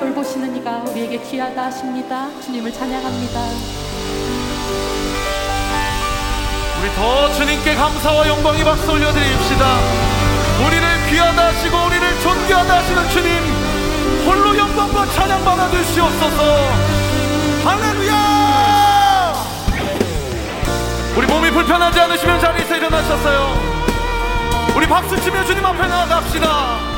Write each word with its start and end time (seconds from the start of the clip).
돌보시는 0.00 0.56
이가 0.56 0.78
우리에게 0.88 1.18
귀하다 1.18 1.66
하십니다. 1.66 2.28
주님을 2.40 2.72
찬양합니다. 2.72 3.40
우리 6.80 6.94
더 6.94 7.32
주님께 7.34 7.74
감사와 7.74 8.26
영광의 8.26 8.64
박수 8.64 8.90
올려드립시다. 8.90 9.78
우리를 10.66 11.10
귀하다 11.10 11.46
하시고 11.48 11.76
우리를 11.76 12.20
존귀하다 12.20 12.76
하시는 12.78 13.08
주님 13.10 13.30
홀로 14.24 14.56
영광과 14.56 15.06
찬양 15.06 15.44
받아주시옵소서. 15.44 16.42
할렐루야! 17.64 19.34
우리 21.16 21.26
몸이 21.26 21.50
불편하지 21.50 22.00
않으시면 22.00 22.40
자리에서 22.40 22.76
일어나셨어요. 22.76 23.54
우리 24.74 24.86
박수 24.86 25.20
치며 25.20 25.44
주님 25.44 25.62
앞에 25.64 25.86
나아갑시다. 25.86 26.89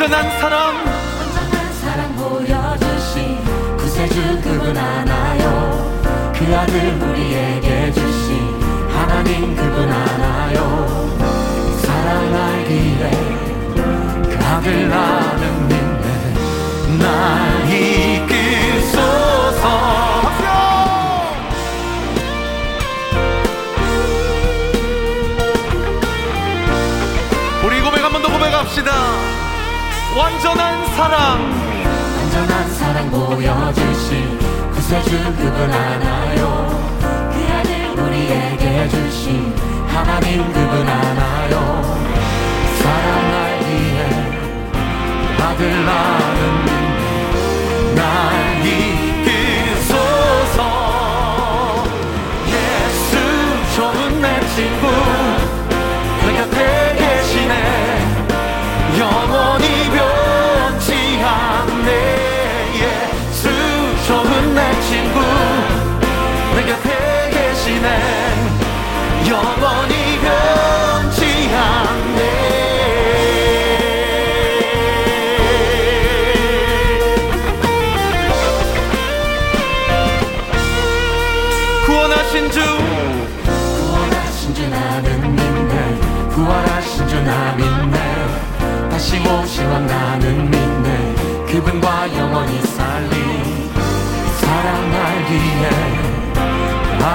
온전한 0.00 0.30
사랑. 0.38 0.76
온전한 0.76 1.72
사랑 1.80 2.14
보여주신 2.14 3.76
구세주 3.78 4.40
그분 4.42 4.76
하나요. 4.76 6.00
그 6.38 6.56
아들 6.56 6.94
우리에게 7.02 7.90
주신 7.90 8.62
하나님 8.94 9.56
그분 9.56 9.90
하나요. 9.90 11.18
사랑 11.82 12.32
알기에 12.32 13.10
그 13.74 14.38
아들 14.44 14.88
나는 14.88 15.68
믿네. 15.68 16.06
날 17.00 17.68
이끌소서. 17.68 19.64
우리 27.64 27.80
고백 27.82 28.04
한 28.04 28.12
번 28.12 28.22
더 28.22 28.28
고백합시다. 28.32 29.37
완전한 30.18 30.84
사랑. 30.96 31.40
완전한 32.16 32.68
사랑 32.74 33.08
보여주신 33.08 34.36
구세주 34.72 35.10
그분 35.36 35.70
하나요. 35.70 36.40
그 37.32 37.36
아들 37.54 37.70
우리에게 37.96 38.88
주신 38.88 39.54
하나님 39.86 40.52
그분 40.52 40.88
하나요. 40.88 41.54
사랑날 42.80 43.60
위해 43.60 43.98
아들 45.40 45.84
나는 45.86 46.66
날 47.94 48.02
위해 48.64 48.97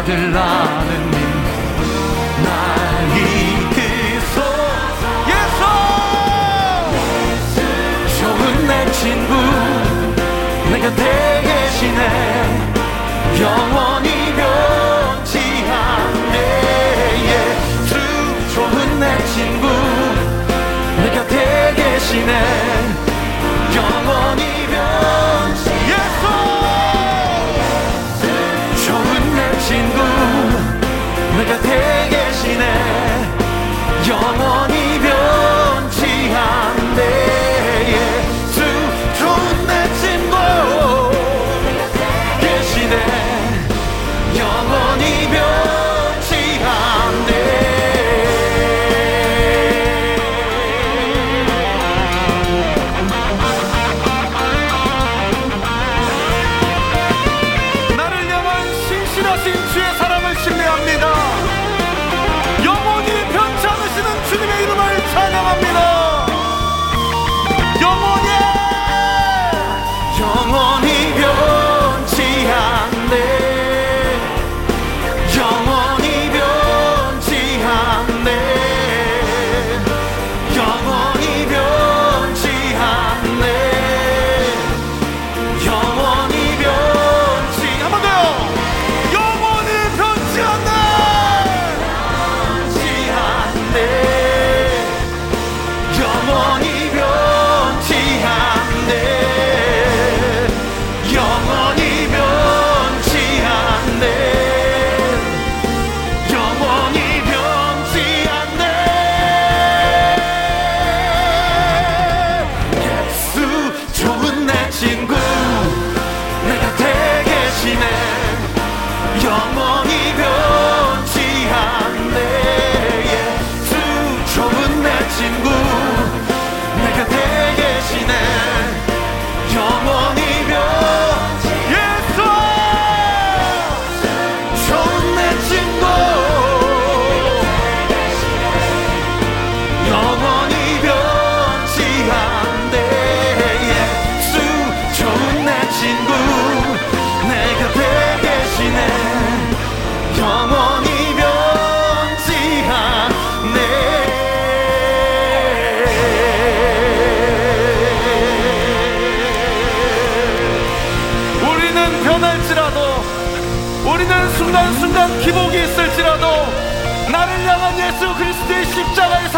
아들 0.04 0.34
나는 0.34 1.14
친구 9.04 9.34
내가 10.72 10.90
계시네. 11.42 12.02
영원히 13.42 14.34
변치 14.34 15.40
않네. 15.70 16.38
주 17.90 18.56
좋은 18.56 19.00
내 19.02 19.26
친구 19.26 19.68
내가 21.02 21.28
계시네. 21.76 22.93
I 34.34 34.40
want 34.40 34.73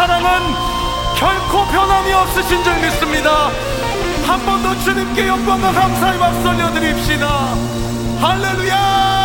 사랑은 0.06 0.54
결코 1.16 1.66
변함이 1.66 2.12
없으신 2.12 2.62
줄 2.62 2.72
믿습니다. 2.80 3.50
한 4.24 4.38
번 4.46 4.62
더 4.62 4.72
주님께 4.78 5.26
영광과 5.26 5.72
감사의 5.72 6.18
박수 6.20 6.48
올려드립시다. 6.48 7.26
할렐루야! 8.20 9.15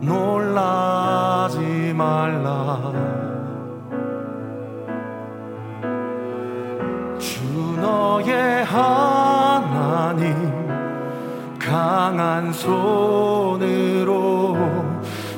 놀라지 0.00 1.92
말라. 1.94 2.90
주 7.18 7.44
너의 7.78 8.64
하나님 8.64 10.34
강한 11.58 12.50
손으로 12.50 13.76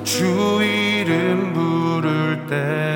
주 0.04 0.62
이름 0.62 1.52
부를 1.52 2.46
때 2.46 2.93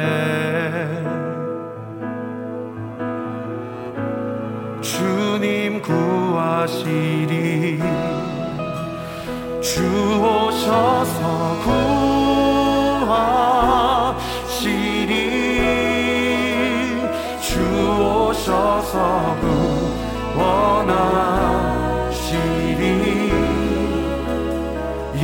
하시리. 6.69 7.81
주 9.63 9.83
오셔서 10.21 11.57
구하시리. 14.15 14.29
주 17.41 17.59
오셔서 18.05 19.37
구원하시리. 20.35 20.93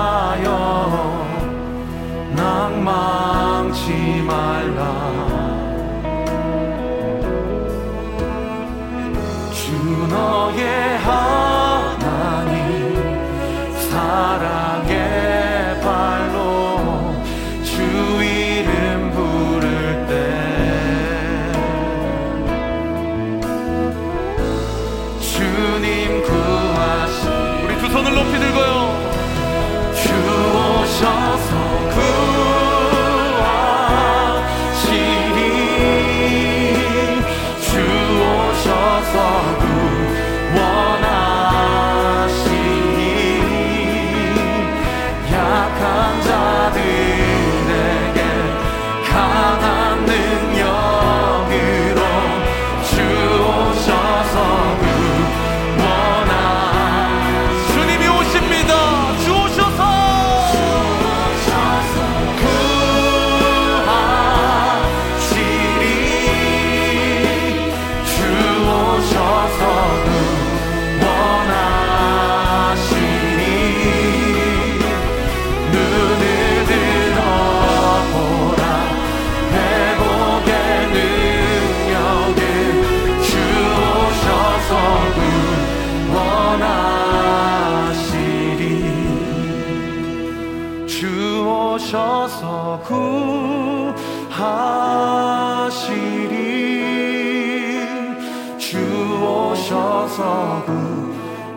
주셔서 100.17 100.65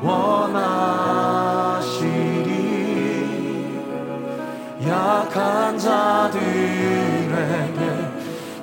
원하시리. 0.03 0.51
약한 4.87 5.79
자들에게 5.79 6.43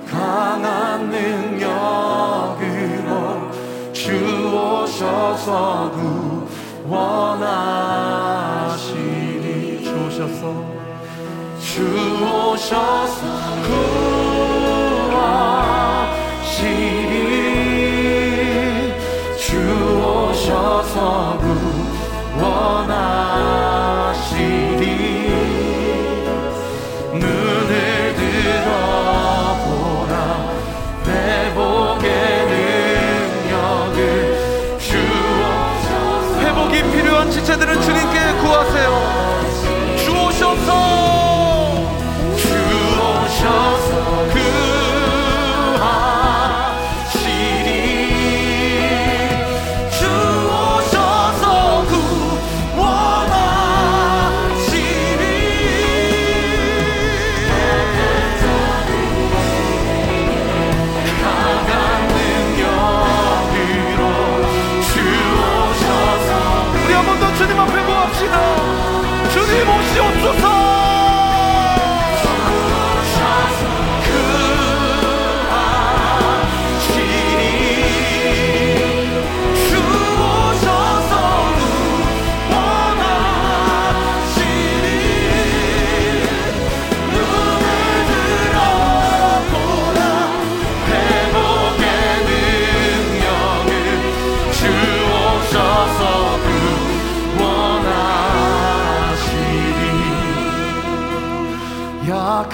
강한 0.08 1.10
능력으로 1.10 2.62
주오셔서 3.92 5.92
구원하시리. 6.86 7.44
주셔서. 9.84 10.64
주오셔서. 11.60 13.26
구원 13.66 14.17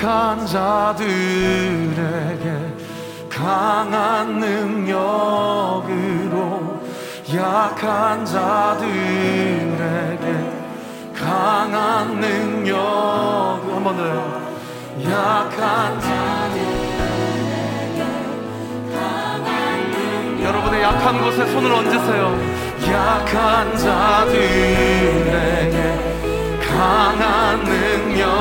약한 0.04 0.46
자들에게 0.46 1.08
강한 3.30 4.38
능력으로 4.38 5.94
약한 7.34 8.26
자들에게 8.26 8.84
강한 11.16 12.20
능력 12.20 12.76
한 13.72 13.82
번 13.82 13.96
더요. 13.96 14.44
약한 15.10 16.02
여러분의 20.44 20.84
약한 20.84 21.22
곳에 21.22 21.46
손을 21.50 21.72
얹으세요. 21.72 22.38
약한 22.92 23.78
자들에게 23.78 24.54
강한 26.74 27.64
능력으로 27.64 28.34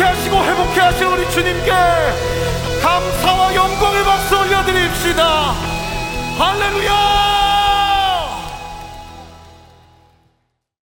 온전케 0.00 0.02
하시고 0.02 0.42
회복케 0.42 0.80
하신 0.80 1.06
우리 1.08 1.30
주님께 1.30 1.70
감사와 2.82 3.54
영광의 3.54 4.04
박수 4.04 4.38
올려드립시다. 4.38 5.54
할렐루야 6.38 7.19